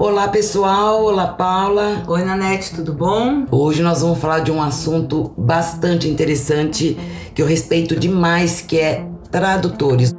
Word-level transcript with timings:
Olá 0.00 0.28
pessoal, 0.28 1.02
olá 1.02 1.26
Paula. 1.26 2.04
Oi 2.06 2.22
Nanete, 2.22 2.72
tudo 2.72 2.92
bom? 2.92 3.44
Hoje 3.50 3.82
nós 3.82 4.00
vamos 4.00 4.20
falar 4.20 4.38
de 4.38 4.52
um 4.52 4.62
assunto 4.62 5.32
bastante 5.36 6.08
interessante 6.08 6.96
que 7.34 7.42
eu 7.42 7.46
respeito 7.46 7.96
demais, 7.96 8.60
que 8.60 8.78
é 8.78 9.04
tradutores. 9.28 10.14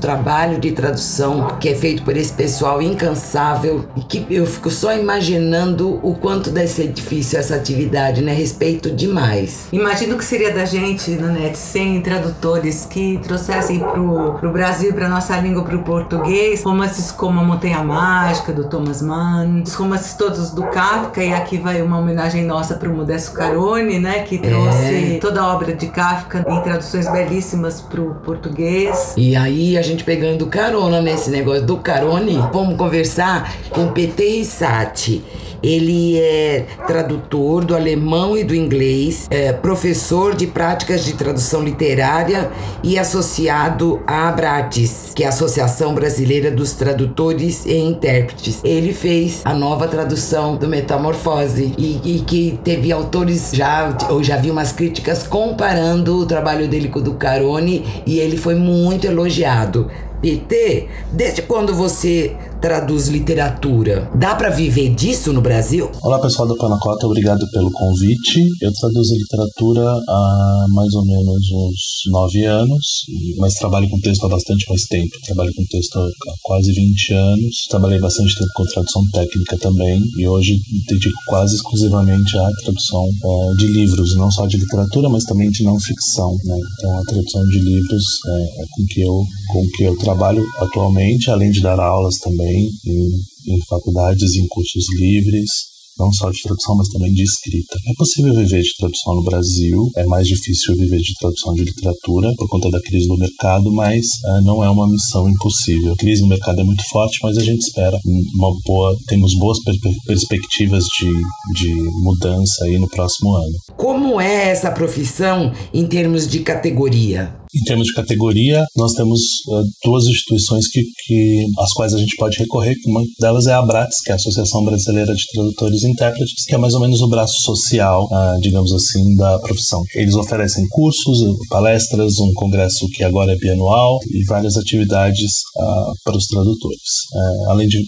Trabalho 0.00 0.58
de 0.58 0.72
tradução 0.72 1.56
que 1.60 1.68
é 1.68 1.74
feito 1.74 2.02
por 2.02 2.16
esse 2.16 2.32
pessoal 2.32 2.80
incansável 2.80 3.84
e 3.96 4.00
que 4.00 4.26
eu 4.30 4.46
fico 4.46 4.70
só 4.70 4.96
imaginando 4.96 6.00
o 6.02 6.14
quanto 6.14 6.50
deve 6.50 6.68
ser 6.68 6.88
difícil 6.88 7.38
essa 7.38 7.54
atividade, 7.54 8.22
né? 8.22 8.32
Respeito 8.32 8.90
demais. 8.90 9.68
Imagino 9.72 10.16
que 10.16 10.24
seria 10.24 10.52
da 10.52 10.64
gente, 10.64 11.10
Nanete, 11.12 11.58
sem 11.58 12.00
tradutores 12.00 12.86
que 12.86 13.18
trouxessem 13.22 13.78
pro, 13.78 14.34
pro 14.34 14.52
Brasil, 14.52 14.92
pra 14.92 15.08
nossa 15.08 15.36
língua, 15.38 15.62
pro 15.62 15.80
português, 15.82 16.62
romances 16.62 17.12
como 17.12 17.40
A 17.40 17.44
Montanha 17.44 17.82
Mágica, 17.82 18.52
do 18.52 18.64
Thomas 18.64 19.02
Mann, 19.02 19.62
os 19.62 19.74
romances 19.74 20.14
todos 20.14 20.50
do 20.50 20.62
Kafka, 20.64 21.22
e 21.22 21.32
aqui 21.32 21.58
vai 21.58 21.82
uma 21.82 21.98
homenagem 21.98 22.44
nossa 22.44 22.74
pro 22.74 22.94
Modesto 22.94 23.32
Carone, 23.32 23.98
né? 23.98 24.20
Que 24.20 24.38
trouxe 24.38 25.16
é. 25.16 25.18
toda 25.20 25.40
a 25.40 25.54
obra 25.54 25.74
de 25.74 25.86
Kafka 25.88 26.44
em 26.48 26.60
traduções 26.62 27.10
belíssimas 27.10 27.80
pro 27.80 28.14
português. 28.24 29.14
E 29.16 29.36
aí 29.36 29.76
a 29.76 29.82
gente 29.82 29.89
gente 29.90 30.04
pegando 30.04 30.46
carona 30.46 31.02
nesse 31.02 31.30
negócio 31.30 31.66
do 31.66 31.78
Carone, 31.78 32.38
vamos 32.52 32.76
conversar 32.76 33.52
com 33.70 33.88
PT 33.88 34.38
Rissati. 34.38 35.22
Ele 35.62 36.18
é 36.18 36.64
tradutor 36.86 37.64
do 37.64 37.74
alemão 37.74 38.36
e 38.36 38.42
do 38.42 38.54
inglês, 38.54 39.26
é 39.30 39.52
professor 39.52 40.34
de 40.34 40.46
práticas 40.46 41.04
de 41.04 41.12
tradução 41.12 41.62
literária 41.62 42.50
e 42.82 42.98
associado 42.98 44.00
à 44.06 44.28
Abrates, 44.28 45.12
que 45.14 45.22
é 45.22 45.26
a 45.26 45.28
Associação 45.28 45.94
Brasileira 45.94 46.50
dos 46.50 46.72
Tradutores 46.72 47.66
e 47.66 47.76
Intérpretes. 47.76 48.60
Ele 48.64 48.94
fez 48.94 49.42
a 49.44 49.52
nova 49.52 49.86
tradução 49.86 50.56
do 50.56 50.66
Metamorfose 50.66 51.74
e, 51.76 52.00
e 52.04 52.20
que 52.20 52.58
teve 52.64 52.90
autores 52.90 53.50
já, 53.52 53.94
eu 54.08 54.22
já 54.22 54.36
vi 54.36 54.50
umas 54.50 54.72
críticas 54.72 55.26
comparando 55.26 56.16
o 56.16 56.26
trabalho 56.26 56.68
dele 56.68 56.88
com 56.88 57.00
o 57.00 57.02
do 57.02 57.14
Carone 57.14 57.84
e 58.06 58.18
ele 58.18 58.36
foi 58.36 58.54
muito 58.54 59.06
elogiado. 59.06 59.79
PT, 60.20 60.88
desde 61.12 61.42
quando 61.42 61.74
você 61.74 62.36
traduz 62.60 63.08
literatura. 63.08 64.10
Dá 64.14 64.34
para 64.34 64.50
viver 64.50 64.94
disso 64.94 65.32
no 65.32 65.40
Brasil? 65.40 65.90
Olá 66.02 66.20
pessoal 66.20 66.46
da 66.46 66.54
Panacota, 66.54 67.06
obrigado 67.06 67.48
pelo 67.50 67.70
convite. 67.70 68.46
Eu 68.60 68.70
traduzo 68.72 69.14
literatura 69.14 69.82
há 69.90 70.66
mais 70.68 70.92
ou 70.92 71.04
menos 71.06 71.40
uns 71.50 72.12
nove 72.12 72.44
anos, 72.44 73.04
mas 73.38 73.54
trabalho 73.54 73.88
com 73.88 73.98
texto 74.00 74.26
há 74.26 74.28
bastante 74.28 74.68
mais 74.68 74.82
tempo. 74.82 75.10
Trabalho 75.24 75.50
com 75.56 75.64
texto 75.70 75.98
há 75.98 76.08
quase 76.42 76.72
20 76.72 77.14
anos. 77.14 77.66
Trabalhei 77.70 77.98
bastante 77.98 78.38
tempo 78.38 78.50
com 78.54 78.64
tradução 78.64 79.02
técnica 79.12 79.56
também 79.58 79.98
e 80.18 80.28
hoje 80.28 80.58
dedico 80.86 81.18
quase 81.28 81.54
exclusivamente 81.54 82.36
à 82.36 82.50
tradução 82.62 83.04
é, 83.04 83.56
de 83.56 83.66
livros, 83.68 84.16
não 84.16 84.30
só 84.30 84.46
de 84.46 84.58
literatura, 84.58 85.08
mas 85.08 85.24
também 85.24 85.48
de 85.48 85.64
não 85.64 85.78
ficção. 85.80 86.30
Né? 86.44 86.56
Então 86.78 86.98
a 86.98 87.02
tradução 87.04 87.42
de 87.44 87.58
livros 87.58 88.04
é, 88.26 88.62
é 88.62 88.64
com 88.70 88.84
que 88.86 89.00
eu 89.00 89.24
com 89.52 89.66
que 89.76 89.82
eu 89.82 89.96
trabalho 89.96 90.44
atualmente, 90.60 91.28
além 91.28 91.50
de 91.50 91.60
dar 91.60 91.80
aulas 91.80 92.16
também 92.18 92.49
também 92.50 92.70
em, 92.86 93.54
em 93.54 93.58
faculdades, 93.68 94.34
em 94.34 94.46
cursos 94.48 94.84
livres 94.98 95.70
não 95.98 96.10
só 96.14 96.30
de 96.30 96.40
tradução, 96.40 96.76
mas 96.76 96.88
também 96.88 97.12
de 97.12 97.22
escrita. 97.22 97.76
É 97.86 97.92
possível 97.98 98.34
viver 98.34 98.62
de 98.62 98.70
tradução 98.78 99.16
no 99.16 99.22
Brasil, 99.22 99.86
é 99.96 100.06
mais 100.06 100.26
difícil 100.26 100.74
viver 100.74 100.96
de 100.96 101.12
tradução 101.20 101.52
de 101.52 101.62
literatura 101.62 102.32
por 102.38 102.48
conta 102.48 102.70
da 102.70 102.80
crise 102.80 103.06
do 103.06 103.18
mercado, 103.18 103.70
mas 103.70 104.06
uh, 104.24 104.42
não 104.42 104.64
é 104.64 104.70
uma 104.70 104.88
missão 104.88 105.28
impossível. 105.28 105.92
A 105.92 105.96
crise 105.96 106.22
no 106.22 106.28
mercado 106.28 106.58
é 106.58 106.64
muito 106.64 106.82
forte, 106.88 107.18
mas 107.22 107.36
a 107.36 107.44
gente 107.44 107.60
espera 107.60 107.98
uma 108.34 108.50
boa, 108.64 108.96
temos 109.08 109.34
boas 109.34 109.58
per 109.62 109.74
perspectivas 110.06 110.84
de, 110.84 111.12
de 111.52 111.74
mudança 112.02 112.64
aí 112.64 112.78
no 112.78 112.88
próximo 112.88 113.34
ano. 113.36 113.52
Como 113.76 114.18
é 114.18 114.48
essa 114.48 114.70
profissão 114.70 115.52
em 115.74 115.86
termos 115.86 116.26
de 116.26 116.40
categoria? 116.40 117.39
Em 117.54 117.64
termos 117.64 117.88
de 117.88 117.94
categoria, 117.94 118.64
nós 118.76 118.94
temos 118.94 119.20
uh, 119.48 119.64
duas 119.84 120.04
instituições 120.06 120.68
que, 120.68 120.82
que, 121.06 121.46
às 121.58 121.72
quais 121.72 121.94
a 121.94 121.98
gente 121.98 122.14
pode 122.16 122.38
recorrer. 122.38 122.74
Uma 122.86 123.02
delas 123.20 123.46
é 123.46 123.52
a 123.52 123.58
ABRATS, 123.58 124.00
que 124.04 124.10
é 124.10 124.12
a 124.12 124.16
Associação 124.16 124.64
Brasileira 124.64 125.12
de 125.14 125.22
Tradutores 125.32 125.82
e 125.82 125.88
Intérpretes, 125.88 126.44
que 126.44 126.54
é 126.54 126.58
mais 126.58 126.74
ou 126.74 126.80
menos 126.80 127.00
o 127.00 127.08
braço 127.08 127.38
social, 127.42 128.04
uh, 128.04 128.40
digamos 128.40 128.72
assim, 128.72 129.14
da 129.16 129.38
profissão. 129.40 129.82
Eles 129.94 130.14
oferecem 130.14 130.64
cursos, 130.70 131.20
palestras, 131.48 132.18
um 132.18 132.32
congresso 132.34 132.86
que 132.94 133.02
agora 133.02 133.32
é 133.32 133.36
bianual 133.36 133.98
e 134.10 134.24
várias 134.26 134.56
atividades 134.56 135.30
uh, 135.56 135.92
para 136.04 136.16
os 136.16 136.26
tradutores. 136.26 136.80
Eh, 137.14 137.50
além 137.50 137.68
de 137.68 137.78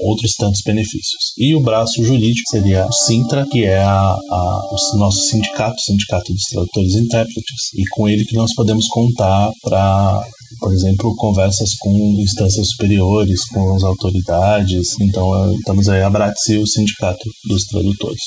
outros 0.00 0.34
tantos 0.36 0.60
benefícios. 0.64 1.32
E 1.38 1.54
o 1.54 1.60
braço 1.60 2.02
jurídico 2.02 2.48
seria 2.50 2.86
o 2.86 2.92
Sintra, 2.92 3.46
que 3.50 3.64
é 3.64 3.78
a, 3.78 4.14
a, 4.14 4.60
o 4.72 4.98
nosso 4.98 5.20
sindicato, 5.28 5.74
o 5.76 5.80
Sindicato 5.80 6.32
dos 6.32 6.42
Tradutores 6.50 6.94
e 6.94 7.00
Intérpretes, 7.00 7.72
e 7.74 7.82
com 7.90 8.08
ele 8.08 8.24
que 8.24 8.36
nós 8.36 8.54
podemos 8.54 8.86
contar 8.88 9.50
para 9.62 10.22
por 10.58 10.72
exemplo, 10.72 11.14
conversas 11.16 11.74
com 11.78 11.90
instâncias 12.18 12.68
superiores, 12.68 13.44
com 13.46 13.74
as 13.74 13.82
autoridades. 13.82 14.88
Então, 15.00 15.52
estamos 15.54 15.88
aí 15.88 16.02
a 16.02 16.10
Bratsi, 16.10 16.58
o 16.58 16.66
Sindicato 16.66 17.24
dos 17.48 17.64
Tradutores. 17.64 18.20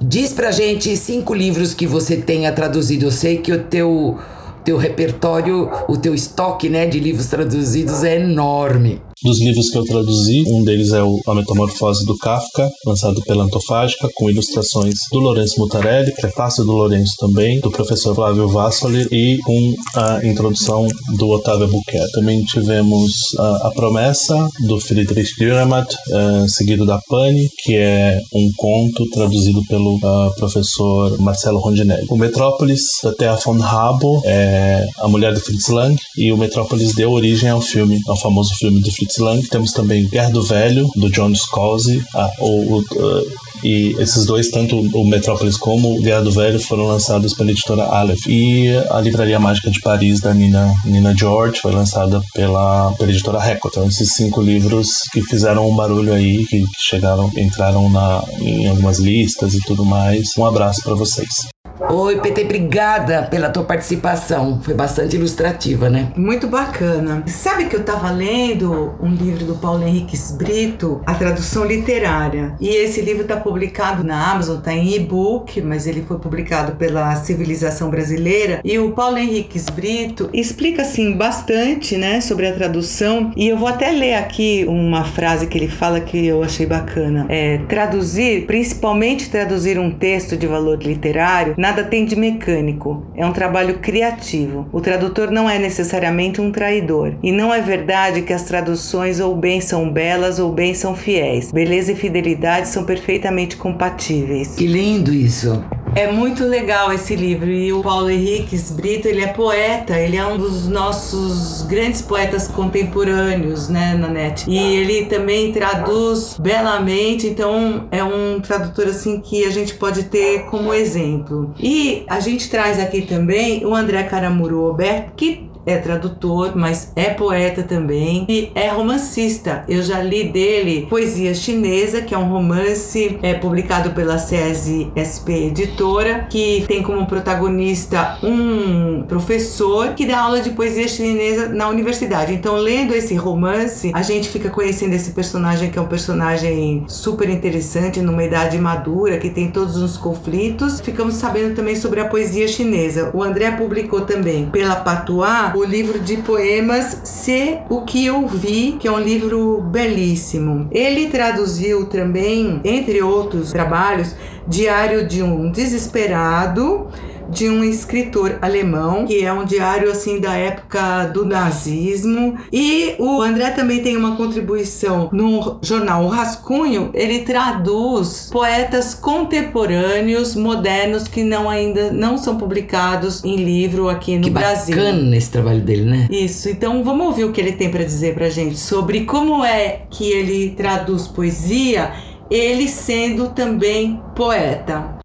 Diz 0.00 0.32
pra 0.32 0.50
gente 0.50 0.94
cinco 0.96 1.32
livros 1.32 1.74
que 1.74 1.86
você 1.86 2.16
tenha 2.16 2.52
traduzido. 2.52 3.06
Eu 3.06 3.12
sei 3.12 3.38
que 3.38 3.52
o 3.52 3.64
teu, 3.64 4.18
teu 4.64 4.76
repertório, 4.76 5.70
o 5.88 5.96
teu 5.96 6.14
estoque 6.14 6.68
né, 6.68 6.86
de 6.86 6.98
livros 6.98 7.26
traduzidos 7.26 8.02
é 8.02 8.16
enorme 8.16 9.00
dos 9.22 9.40
livros 9.40 9.70
que 9.70 9.78
eu 9.78 9.84
traduzi. 9.84 10.44
Um 10.46 10.62
deles 10.62 10.92
é 10.92 11.02
o 11.02 11.20
A 11.26 11.34
Metamorfose 11.34 12.04
do 12.04 12.16
Kafka, 12.18 12.70
lançado 12.84 13.20
pela 13.22 13.44
Antofágica, 13.44 14.08
com 14.14 14.30
ilustrações 14.30 14.94
do 15.10 15.18
Lourenço 15.18 15.58
Mutarelli, 15.58 16.14
prefácio 16.14 16.64
do 16.64 16.72
Lourenço 16.72 17.14
também, 17.18 17.60
do 17.60 17.70
professor 17.70 18.14
Flávio 18.14 18.48
Vassoli 18.48 19.06
e 19.10 19.38
com 19.38 19.74
a 19.94 20.26
introdução 20.26 20.86
do 21.16 21.30
Otávio 21.30 21.68
Buquet. 21.68 22.10
Também 22.12 22.42
tivemos 22.44 23.12
a, 23.38 23.68
a 23.68 23.70
Promessa, 23.70 24.48
do 24.66 24.80
Friedrich 24.80 25.32
Dürrenmatt, 25.38 25.94
uh, 25.94 26.48
seguido 26.48 26.84
da 26.84 27.00
Pane, 27.08 27.48
que 27.62 27.76
é 27.76 28.20
um 28.34 28.50
conto 28.56 29.08
traduzido 29.10 29.62
pelo 29.68 29.96
uh, 29.96 30.34
professor 30.36 31.18
Marcelo 31.18 31.58
Rondinelli. 31.58 32.06
O 32.10 32.16
Metrópolis, 32.16 32.82
da 33.02 33.12
Thea 33.14 33.36
von 33.36 33.58
Rabo, 33.58 34.22
é 34.24 34.86
a 34.98 35.08
mulher 35.08 35.32
do 35.32 35.40
Fritz 35.40 35.68
Lang, 35.68 35.96
e 36.16 36.32
o 36.32 36.36
Metrópolis 36.36 36.94
deu 36.94 37.12
origem 37.12 37.48
ao 37.48 37.60
filme, 37.60 37.98
ao 38.08 38.16
famoso 38.16 38.54
filme 38.54 38.80
do 38.80 38.90
Fritz 38.90 39.05
Lang. 39.18 39.46
Temos 39.48 39.72
também 39.72 40.08
Guerra 40.08 40.30
do 40.30 40.42
Velho, 40.42 40.88
do 40.96 41.10
John 41.10 41.34
Scalzi. 41.34 42.02
Ah, 42.14 42.30
o, 42.40 42.76
o, 42.76 42.78
uh, 42.80 43.32
e 43.62 43.94
esses 43.98 44.24
dois, 44.26 44.50
tanto 44.50 44.78
o 44.78 45.06
Metrópolis 45.06 45.56
como 45.56 45.96
o 45.96 46.02
Guerra 46.02 46.22
do 46.22 46.32
Velho, 46.32 46.60
foram 46.60 46.86
lançados 46.86 47.34
pela 47.34 47.50
editora 47.50 47.84
Aleph. 47.84 48.26
E 48.28 48.68
a 48.90 49.00
Livraria 49.00 49.38
Mágica 49.38 49.70
de 49.70 49.80
Paris, 49.80 50.20
da 50.20 50.34
Nina, 50.34 50.74
Nina 50.84 51.14
George, 51.16 51.60
foi 51.60 51.72
lançada 51.72 52.20
pela, 52.34 52.92
pela 52.92 53.10
editora 53.10 53.40
Record. 53.40 53.72
Então, 53.74 53.88
esses 53.88 54.12
cinco 54.12 54.40
livros 54.40 55.00
que 55.12 55.22
fizeram 55.22 55.68
um 55.68 55.74
barulho 55.74 56.12
aí, 56.12 56.44
que 56.46 56.64
chegaram, 56.78 57.30
entraram 57.36 57.88
na, 57.90 58.22
em 58.40 58.68
algumas 58.68 58.98
listas 58.98 59.54
e 59.54 59.60
tudo 59.60 59.84
mais. 59.84 60.28
Um 60.38 60.46
abraço 60.46 60.82
para 60.82 60.94
vocês. 60.94 61.55
Oi, 61.88 62.20
PT, 62.20 62.42
obrigada 62.42 63.22
pela 63.30 63.48
tua 63.48 63.62
participação. 63.62 64.60
Foi 64.62 64.74
bastante 64.74 65.16
ilustrativa, 65.16 65.88
né? 65.88 66.12
Muito 66.16 66.46
bacana. 66.46 67.22
Sabe 67.26 67.66
que 67.66 67.76
eu 67.76 67.84
tava 67.84 68.10
lendo 68.10 68.94
um 69.00 69.10
livro 69.10 69.44
do 69.44 69.54
Paulo 69.54 69.86
Henrique 69.86 70.16
Brito, 70.32 71.00
a 71.06 71.14
tradução 71.14 71.64
literária. 71.64 72.54
E 72.60 72.68
esse 72.68 73.00
livro 73.00 73.24
tá 73.24 73.36
publicado 73.36 74.02
na 74.02 74.32
Amazon, 74.32 74.60
tá 74.60 74.72
em 74.72 74.94
e-book, 74.94 75.60
mas 75.62 75.86
ele 75.86 76.02
foi 76.02 76.18
publicado 76.18 76.72
pela 76.72 77.14
Civilização 77.16 77.90
Brasileira. 77.90 78.60
E 78.64 78.78
o 78.78 78.92
Paulo 78.92 79.18
Henrique 79.18 79.60
Brito 79.72 80.28
explica 80.32 80.82
assim 80.82 81.16
bastante, 81.16 81.96
né, 81.96 82.20
sobre 82.20 82.48
a 82.48 82.52
tradução. 82.52 83.32
E 83.36 83.48
eu 83.48 83.56
vou 83.56 83.68
até 83.68 83.90
ler 83.90 84.14
aqui 84.14 84.64
uma 84.68 85.04
frase 85.04 85.46
que 85.46 85.56
ele 85.56 85.68
fala 85.68 86.00
que 86.00 86.26
eu 86.26 86.42
achei 86.42 86.66
bacana. 86.66 87.26
É 87.28 87.58
traduzir, 87.68 88.46
principalmente 88.46 89.30
traduzir 89.30 89.78
um 89.78 89.90
texto 89.90 90.36
de 90.36 90.46
valor 90.46 90.82
literário 90.82 91.54
Nada 91.56 91.75
tem 91.84 92.04
de 92.04 92.16
mecânico, 92.16 93.06
é 93.14 93.24
um 93.24 93.32
trabalho 93.32 93.78
criativo. 93.78 94.66
O 94.72 94.80
tradutor 94.80 95.30
não 95.30 95.48
é 95.48 95.58
necessariamente 95.58 96.40
um 96.40 96.50
traidor. 96.50 97.14
E 97.22 97.32
não 97.32 97.52
é 97.52 97.60
verdade 97.60 98.22
que 98.22 98.32
as 98.32 98.44
traduções 98.44 99.20
ou 99.20 99.36
bem 99.36 99.60
são 99.60 99.90
belas 99.90 100.38
ou 100.38 100.52
bem 100.52 100.74
são 100.74 100.94
fiéis. 100.94 101.52
Beleza 101.52 101.92
e 101.92 101.96
fidelidade 101.96 102.68
são 102.68 102.84
perfeitamente 102.84 103.56
compatíveis. 103.56 104.54
Que 104.54 104.66
lindo 104.66 105.12
isso! 105.12 105.64
É 105.96 106.12
muito 106.12 106.44
legal 106.44 106.92
esse 106.92 107.16
livro 107.16 107.50
e 107.50 107.72
o 107.72 107.82
Paulo 107.82 108.10
Henrique 108.10 108.54
Brito, 108.72 109.08
ele 109.08 109.22
é 109.22 109.28
poeta, 109.28 109.98
ele 109.98 110.14
é 110.14 110.26
um 110.26 110.36
dos 110.36 110.68
nossos 110.68 111.62
grandes 111.62 112.02
poetas 112.02 112.48
contemporâneos, 112.48 113.70
né, 113.70 113.94
Nanete? 113.94 114.44
E 114.46 114.58
ele 114.58 115.06
também 115.06 115.52
traduz 115.52 116.36
belamente, 116.38 117.26
então 117.26 117.88
é 117.90 118.04
um 118.04 118.38
tradutor 118.40 118.88
assim 118.88 119.22
que 119.22 119.46
a 119.46 119.50
gente 119.50 119.74
pode 119.76 120.04
ter 120.04 120.44
como 120.50 120.74
exemplo. 120.74 121.54
E 121.58 122.04
a 122.06 122.20
gente 122.20 122.50
traz 122.50 122.78
aqui 122.78 123.00
também 123.00 123.64
o 123.64 123.74
André 123.74 124.02
Caramuru 124.02 124.66
Alberto, 124.66 125.12
que 125.16 125.45
é 125.66 125.76
tradutor, 125.76 126.52
mas 126.54 126.92
é 126.94 127.10
poeta 127.10 127.62
também 127.62 128.24
e 128.28 128.50
é 128.54 128.68
romancista. 128.68 129.64
Eu 129.68 129.82
já 129.82 130.00
li 130.00 130.24
dele 130.24 130.86
Poesia 130.88 131.34
Chinesa, 131.34 132.00
que 132.00 132.14
é 132.14 132.18
um 132.18 132.28
romance 132.28 133.18
é, 133.22 133.34
publicado 133.34 133.90
pela 133.90 134.18
SESI 134.18 134.92
SP 134.94 135.48
Editora, 135.48 136.26
que 136.30 136.64
tem 136.68 136.82
como 136.82 137.06
protagonista 137.06 138.18
um 138.22 139.02
professor 139.02 139.94
que 139.94 140.06
dá 140.06 140.20
aula 140.20 140.40
de 140.40 140.50
poesia 140.50 140.88
chinesa 140.88 141.48
na 141.48 141.68
universidade. 141.68 142.32
Então, 142.32 142.56
lendo 142.56 142.94
esse 142.94 143.14
romance, 143.14 143.90
a 143.94 144.02
gente 144.02 144.28
fica 144.28 144.50
conhecendo 144.50 144.94
esse 144.94 145.10
personagem 145.10 145.70
que 145.70 145.78
é 145.78 145.82
um 145.82 145.86
personagem 145.86 146.84
super 146.86 147.28
interessante, 147.28 148.00
numa 148.00 148.22
idade 148.22 148.58
madura, 148.58 149.18
que 149.18 149.30
tem 149.30 149.50
todos 149.50 149.76
os 149.76 149.96
conflitos. 149.96 150.80
Ficamos 150.80 151.14
sabendo 151.14 151.54
também 151.54 151.74
sobre 151.74 152.00
a 152.00 152.04
poesia 152.06 152.46
chinesa. 152.46 153.10
O 153.12 153.22
André 153.22 153.50
publicou 153.50 154.02
também 154.02 154.46
pela 154.50 154.76
Patuá 154.76 155.52
o 155.56 155.64
livro 155.64 155.98
de 155.98 156.18
poemas 156.18 157.00
Se 157.04 157.58
o 157.68 157.82
que 157.82 158.04
eu 158.04 158.26
vi, 158.26 158.76
que 158.78 158.86
é 158.86 158.90
um 158.92 159.00
livro 159.00 159.60
belíssimo. 159.62 160.68
Ele 160.70 161.08
traduziu 161.08 161.86
também, 161.86 162.60
entre 162.64 163.02
outros 163.02 163.52
trabalhos, 163.52 164.14
Diário 164.46 165.08
de 165.08 165.22
um 165.22 165.50
Desesperado 165.50 166.88
de 167.28 167.48
um 167.48 167.64
escritor 167.64 168.38
alemão, 168.40 169.06
que 169.06 169.24
é 169.24 169.32
um 169.32 169.44
diário 169.44 169.90
assim 169.90 170.20
da 170.20 170.34
época 170.34 171.06
do 171.06 171.24
nazismo. 171.24 172.36
E 172.52 172.94
o 172.98 173.20
André 173.20 173.50
também 173.50 173.82
tem 173.82 173.96
uma 173.96 174.16
contribuição 174.16 175.08
no 175.12 175.58
jornal 175.62 176.04
O 176.04 176.08
Rascunho, 176.08 176.90
ele 176.94 177.20
traduz 177.20 178.28
poetas 178.32 178.94
contemporâneos, 178.94 180.34
modernos 180.34 181.08
que 181.08 181.22
não 181.22 181.48
ainda 181.48 181.90
não 181.90 182.18
são 182.18 182.36
publicados 182.36 183.24
em 183.24 183.36
livro 183.36 183.88
aqui 183.88 184.16
no 184.16 184.24
que 184.24 184.30
Brasil. 184.30 184.76
bacana 184.76 185.16
esse 185.16 185.30
trabalho 185.30 185.60
dele, 185.60 185.84
né? 185.84 186.08
Isso, 186.10 186.48
então 186.48 186.82
vamos 186.84 187.06
ouvir 187.06 187.24
o 187.24 187.32
que 187.32 187.40
ele 187.40 187.52
tem 187.52 187.70
para 187.70 187.84
dizer 187.84 188.14
pra 188.14 188.28
gente 188.28 188.56
sobre 188.56 189.04
como 189.04 189.44
é 189.44 189.82
que 189.90 190.10
ele 190.10 190.50
traduz 190.50 191.06
poesia, 191.06 191.92
ele 192.30 192.68
sendo 192.68 193.28
também 193.28 194.00
poeta. 194.14 194.95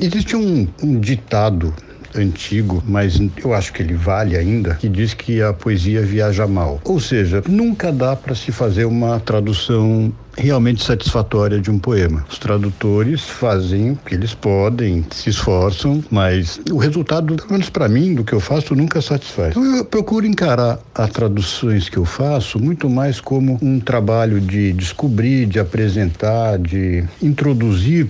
Existe 0.00 0.36
um, 0.36 0.68
um 0.82 1.00
ditado 1.00 1.74
antigo, 2.14 2.82
mas 2.86 3.18
eu 3.42 3.52
acho 3.52 3.72
que 3.72 3.82
ele 3.82 3.94
vale 3.94 4.36
ainda, 4.36 4.74
que 4.74 4.88
diz 4.88 5.12
que 5.12 5.42
a 5.42 5.52
poesia 5.52 6.02
viaja 6.02 6.46
mal. 6.46 6.80
Ou 6.84 7.00
seja, 7.00 7.42
nunca 7.48 7.92
dá 7.92 8.14
para 8.14 8.34
se 8.34 8.52
fazer 8.52 8.84
uma 8.84 9.18
tradução 9.20 10.12
realmente 10.38 10.84
satisfatória 10.84 11.60
de 11.60 11.70
um 11.70 11.78
poema. 11.78 12.24
Os 12.30 12.38
tradutores 12.38 13.22
fazem 13.22 13.92
o 13.92 13.96
que 13.96 14.14
eles 14.14 14.34
podem, 14.34 15.04
se 15.10 15.30
esforçam, 15.30 16.02
mas 16.10 16.60
o 16.70 16.76
resultado, 16.76 17.36
pelo 17.36 17.50
menos 17.50 17.68
para 17.68 17.88
mim, 17.88 18.14
do 18.14 18.24
que 18.24 18.32
eu 18.32 18.40
faço, 18.40 18.74
nunca 18.74 19.02
satisfaz. 19.02 19.50
Então 19.50 19.76
eu 19.76 19.84
procuro 19.84 20.26
encarar 20.26 20.78
as 20.94 21.10
traduções 21.10 21.88
que 21.88 21.96
eu 21.96 22.04
faço 22.04 22.58
muito 22.58 22.88
mais 22.88 23.20
como 23.20 23.58
um 23.60 23.80
trabalho 23.80 24.40
de 24.40 24.72
descobrir, 24.72 25.46
de 25.46 25.58
apresentar, 25.58 26.58
de 26.58 27.04
introduzir 27.20 28.06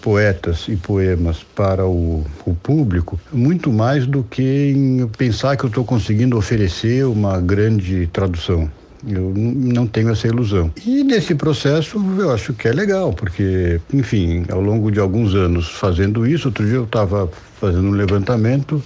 poetas 0.00 0.66
e 0.68 0.76
poemas 0.76 1.44
para 1.54 1.86
o, 1.86 2.24
o 2.44 2.54
público, 2.54 3.20
muito 3.32 3.72
mais 3.72 4.06
do 4.06 4.22
que 4.22 4.72
em 4.74 5.06
pensar 5.08 5.56
que 5.56 5.64
eu 5.64 5.68
estou 5.68 5.84
conseguindo 5.84 6.36
oferecer 6.36 7.04
uma 7.06 7.40
grande 7.40 8.06
tradução. 8.12 8.70
Eu 9.06 9.32
não 9.34 9.86
tenho 9.86 10.10
essa 10.10 10.26
ilusão. 10.26 10.72
E 10.84 11.02
nesse 11.02 11.34
processo 11.34 12.02
eu 12.18 12.30
acho 12.32 12.52
que 12.54 12.68
é 12.68 12.72
legal, 12.72 13.12
porque, 13.12 13.80
enfim, 13.92 14.44
ao 14.50 14.60
longo 14.60 14.90
de 14.90 15.00
alguns 15.00 15.34
anos 15.34 15.68
fazendo 15.68 16.26
isso, 16.26 16.48
outro 16.48 16.64
dia 16.64 16.76
eu 16.76 16.84
estava 16.84 17.28
fazendo 17.60 17.88
um 17.88 17.92
levantamento, 17.92 18.82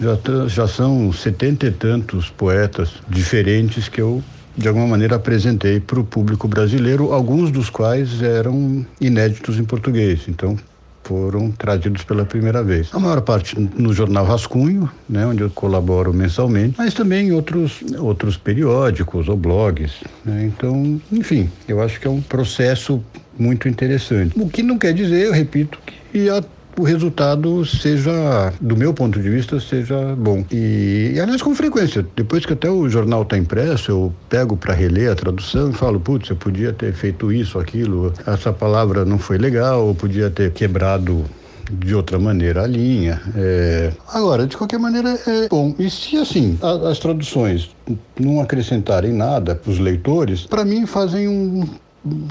já, 0.00 0.18
já 0.46 0.68
são 0.68 1.12
setenta 1.12 1.66
e 1.66 1.70
tantos 1.70 2.30
poetas 2.30 2.90
diferentes 3.08 3.88
que 3.88 4.00
eu 4.00 4.22
de 4.56 4.68
alguma 4.68 4.86
maneira 4.86 5.16
apresentei 5.16 5.80
para 5.80 5.98
o 5.98 6.04
público 6.04 6.46
brasileiro, 6.46 7.12
alguns 7.12 7.50
dos 7.50 7.68
quais 7.68 8.22
eram 8.22 8.86
inéditos 9.00 9.58
em 9.58 9.64
português. 9.64 10.22
Então, 10.28 10.56
foram 11.04 11.50
trazidos 11.50 12.02
pela 12.02 12.24
primeira 12.24 12.62
vez. 12.62 12.88
A 12.92 12.98
maior 12.98 13.20
parte 13.20 13.58
no 13.58 13.92
jornal 13.92 14.24
Rascunho, 14.24 14.90
né, 15.08 15.26
onde 15.26 15.42
eu 15.42 15.50
colaboro 15.50 16.12
mensalmente, 16.12 16.74
mas 16.76 16.94
também 16.94 17.28
em 17.28 17.32
outros, 17.32 17.82
outros 17.98 18.36
periódicos 18.36 19.28
ou 19.28 19.36
blogs. 19.36 19.92
Né? 20.24 20.44
Então, 20.44 21.00
enfim, 21.12 21.50
eu 21.68 21.80
acho 21.82 22.00
que 22.00 22.06
é 22.06 22.10
um 22.10 22.22
processo 22.22 23.04
muito 23.38 23.68
interessante. 23.68 24.38
O 24.38 24.48
que 24.48 24.62
não 24.62 24.78
quer 24.78 24.94
dizer, 24.94 25.26
eu 25.26 25.32
repito, 25.32 25.78
que 26.10 26.28
a 26.30 26.42
o 26.76 26.82
resultado 26.82 27.64
seja, 27.64 28.52
do 28.60 28.76
meu 28.76 28.92
ponto 28.92 29.20
de 29.20 29.28
vista, 29.28 29.60
seja 29.60 30.14
bom. 30.16 30.44
E, 30.50 31.12
e 31.14 31.20
aliás, 31.20 31.42
com 31.42 31.54
frequência, 31.54 32.04
depois 32.16 32.44
que 32.44 32.52
até 32.52 32.70
o 32.70 32.88
jornal 32.88 33.22
está 33.22 33.36
impresso, 33.36 33.90
eu 33.90 34.14
pego 34.28 34.56
para 34.56 34.74
reler 34.74 35.12
a 35.12 35.14
tradução 35.14 35.70
e 35.70 35.72
falo, 35.72 36.00
putz, 36.00 36.30
eu 36.30 36.36
podia 36.36 36.72
ter 36.72 36.92
feito 36.92 37.32
isso, 37.32 37.58
aquilo, 37.58 38.12
essa 38.26 38.52
palavra 38.52 39.04
não 39.04 39.18
foi 39.18 39.38
legal, 39.38 39.86
ou 39.86 39.94
podia 39.94 40.30
ter 40.30 40.52
quebrado 40.52 41.24
de 41.70 41.94
outra 41.94 42.18
maneira 42.18 42.62
a 42.62 42.66
linha. 42.66 43.20
É... 43.36 43.92
Agora, 44.08 44.46
de 44.46 44.56
qualquer 44.56 44.78
maneira, 44.78 45.18
é 45.26 45.48
bom. 45.48 45.74
E 45.78 45.88
se 45.88 46.16
assim 46.16 46.58
a, 46.60 46.90
as 46.90 46.98
traduções 46.98 47.70
não 48.18 48.40
acrescentarem 48.40 49.12
nada 49.12 49.54
para 49.54 49.70
os 49.70 49.78
leitores, 49.78 50.44
para 50.46 50.64
mim 50.64 50.86
fazem 50.86 51.28
um 51.28 51.64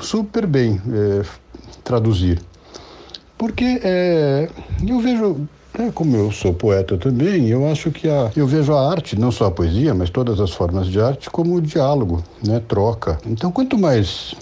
super 0.01 0.45
bem 0.45 0.79
é, 0.91 1.21
traduzir. 1.83 2.39
Porque 3.43 3.81
é, 3.83 4.47
eu 4.87 5.01
vejo 5.01 5.49
é, 5.77 5.91
como 5.91 6.15
eu 6.15 6.31
sou 6.31 6.53
poeta 6.53 6.97
também, 6.97 7.49
eu 7.49 7.69
acho 7.69 7.91
que 7.91 8.07
a, 8.07 8.31
eu 8.37 8.47
vejo 8.47 8.73
a 8.73 8.89
arte, 8.89 9.19
não 9.19 9.33
só 9.33 9.47
a 9.47 9.51
poesia, 9.51 9.93
mas 9.93 10.09
todas 10.09 10.39
as 10.39 10.51
formas 10.51 10.87
de 10.87 10.97
arte, 11.01 11.29
como 11.29 11.59
diálogo, 11.59 12.23
né, 12.41 12.61
troca. 12.65 13.19
Então, 13.25 13.51
quanto 13.51 13.77
mais 13.77 14.33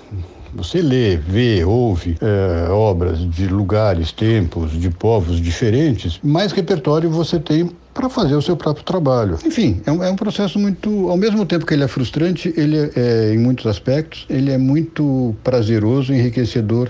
você 0.53 0.83
lê, 0.83 1.17
vê, 1.17 1.65
ouve 1.65 2.15
é, 2.21 2.69
obras 2.69 3.17
de 3.27 3.47
lugares, 3.47 4.11
tempos, 4.11 4.71
de 4.71 4.91
povos 4.91 5.41
diferentes, 5.41 6.19
mais 6.21 6.51
repertório 6.51 7.09
você 7.09 7.39
tem 7.39 7.71
para 7.93 8.09
fazer 8.09 8.35
o 8.35 8.41
seu 8.41 8.55
próprio 8.55 8.85
trabalho. 8.85 9.37
Enfim, 9.45 9.81
é 9.85 9.91
um, 9.91 10.03
é 10.03 10.09
um, 10.09 10.15
processo 10.15 10.57
muito, 10.57 11.09
ao 11.09 11.17
mesmo 11.17 11.45
tempo 11.45 11.65
que 11.65 11.73
ele 11.73 11.83
é 11.83 11.87
frustrante, 11.87 12.53
ele 12.55 12.77
é, 12.77 12.91
é 12.95 13.33
em 13.33 13.37
muitos 13.37 13.65
aspectos, 13.65 14.25
ele 14.29 14.51
é 14.51 14.57
muito 14.57 15.35
prazeroso, 15.43 16.13
enriquecedor 16.13 16.89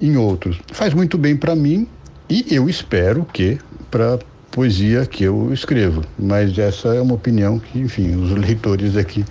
em 0.00 0.16
outros. 0.16 0.58
Faz 0.72 0.94
muito 0.94 1.18
bem 1.18 1.36
para 1.36 1.54
mim 1.54 1.86
e 2.28 2.46
eu 2.50 2.68
espero 2.68 3.24
que 3.32 3.58
para 3.90 4.18
poesia 4.50 5.04
que 5.04 5.24
eu 5.24 5.52
escrevo. 5.52 6.02
Mas 6.18 6.56
essa 6.58 6.94
é 6.94 7.00
uma 7.00 7.14
opinião 7.14 7.58
que, 7.58 7.78
enfim, 7.78 8.14
os 8.16 8.30
leitores 8.30 8.96
aqui 8.96 9.24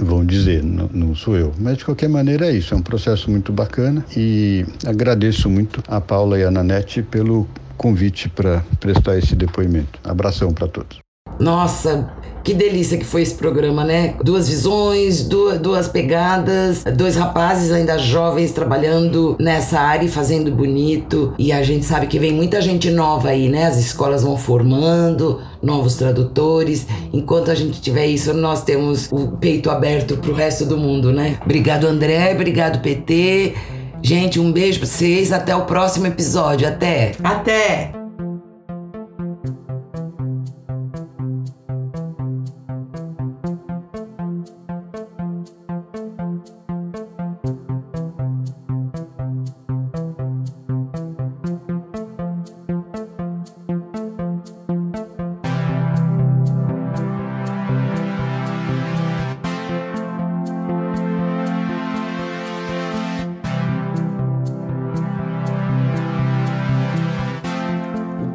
vão 0.00 0.24
dizer, 0.24 0.62
não, 0.62 0.88
não, 0.92 1.14
sou 1.14 1.36
eu. 1.36 1.52
Mas 1.58 1.78
de 1.78 1.84
qualquer 1.84 2.08
maneira 2.08 2.46
é 2.46 2.52
isso, 2.52 2.72
é 2.72 2.76
um 2.76 2.82
processo 2.82 3.30
muito 3.30 3.52
bacana 3.52 4.04
e 4.16 4.64
agradeço 4.86 5.50
muito 5.50 5.82
a 5.88 6.00
Paula 6.00 6.38
e 6.38 6.44
a 6.44 6.50
Nanete 6.50 7.02
pelo 7.02 7.46
convite 7.76 8.28
para 8.28 8.64
prestar 8.80 9.18
esse 9.18 9.34
depoimento. 9.34 9.98
Abração 10.04 10.52
para 10.52 10.68
todos. 10.68 10.98
Nossa, 11.38 12.10
que 12.44 12.54
delícia 12.54 12.98
que 12.98 13.04
foi 13.04 13.22
esse 13.22 13.34
programa, 13.34 13.84
né? 13.84 14.14
Duas 14.22 14.48
visões, 14.48 15.22
duas, 15.22 15.58
duas 15.58 15.88
pegadas, 15.88 16.84
dois 16.96 17.16
rapazes 17.16 17.70
ainda 17.70 17.98
jovens 17.98 18.52
trabalhando 18.52 19.36
nessa 19.38 19.80
área 19.80 20.06
e 20.06 20.08
fazendo 20.08 20.50
bonito. 20.50 21.34
E 21.38 21.52
a 21.52 21.62
gente 21.62 21.84
sabe 21.84 22.06
que 22.06 22.18
vem 22.18 22.32
muita 22.32 22.60
gente 22.60 22.90
nova 22.90 23.28
aí, 23.28 23.48
né? 23.48 23.66
As 23.66 23.78
escolas 23.78 24.22
vão 24.22 24.36
formando 24.36 25.40
novos 25.62 25.94
tradutores. 25.94 26.86
Enquanto 27.12 27.50
a 27.50 27.54
gente 27.54 27.80
tiver 27.80 28.06
isso, 28.06 28.32
nós 28.34 28.62
temos 28.62 29.08
o 29.12 29.28
peito 29.28 29.70
aberto 29.70 30.16
pro 30.16 30.34
resto 30.34 30.64
do 30.64 30.76
mundo, 30.76 31.12
né? 31.12 31.38
Obrigado, 31.44 31.86
André. 31.86 32.32
Obrigado, 32.34 32.80
PT. 32.82 33.54
Gente, 34.02 34.40
um 34.40 34.52
beijo 34.52 34.78
pra 34.78 34.88
vocês. 34.88 35.32
Até 35.32 35.54
o 35.54 35.64
próximo 35.64 36.06
episódio. 36.06 36.66
Até. 36.68 37.12
Até. 37.22 38.01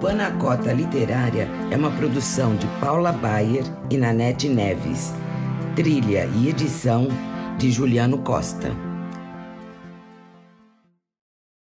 Panacota 0.07 0.71
Literária 0.71 1.49
é 1.69 1.75
uma 1.75 1.91
produção 1.91 2.55
de 2.55 2.65
Paula 2.79 3.11
Bayer 3.11 3.65
e 3.89 3.97
Nanete 3.97 4.47
Neves. 4.47 5.13
Trilha 5.75 6.29
e 6.33 6.47
edição 6.47 7.09
de 7.57 7.69
Juliano 7.69 8.17
Costa. 8.19 8.86